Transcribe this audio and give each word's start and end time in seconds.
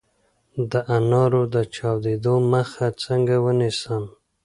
د 0.71 0.73
انارو 0.95 1.43
د 1.55 1.55
چاودیدو 1.75 2.35
مخه 2.51 2.87
څنګه 3.03 3.35
ونیسم؟ 3.45 4.03